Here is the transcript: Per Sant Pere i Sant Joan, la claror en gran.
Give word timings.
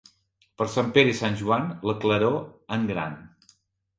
Per 0.61 0.65
Sant 0.75 0.87
Pere 0.95 1.11
i 1.11 1.17
Sant 1.19 1.35
Joan, 1.41 1.69
la 1.89 1.95
claror 2.05 2.39
en 2.79 2.87
gran. 2.95 3.21